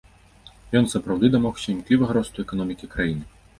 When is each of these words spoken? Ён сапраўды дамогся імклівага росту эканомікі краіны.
Ён 0.79 0.87
сапраўды 0.93 1.29
дамогся 1.35 1.67
імклівага 1.75 2.19
росту 2.21 2.37
эканомікі 2.49 2.93
краіны. 2.99 3.25